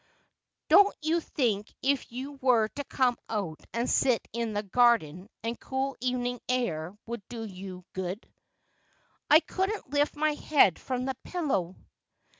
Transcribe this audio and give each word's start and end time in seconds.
'Don't 0.67 0.95
you 1.03 1.19
think 1.21 1.71
if 1.83 2.11
you 2.11 2.31
were 2.41 2.69
to 2.69 2.83
come 2.85 3.15
out 3.29 3.61
and 3.71 3.87
sit 3.87 4.27
in 4.33 4.53
the 4.53 4.63
garden 4.63 5.29
the 5.43 5.55
cool 5.57 5.95
evening 5.99 6.41
air 6.49 6.97
would 7.05 7.21
do 7.29 7.43
you 7.43 7.85
good 7.93 8.27
?''I 9.29 9.41
couldn't 9.41 9.91
lift 9.91 10.15
my 10.15 10.33
head 10.33 10.79
from 10.79 11.05
the 11.05 11.13
pillow.' 11.23 11.75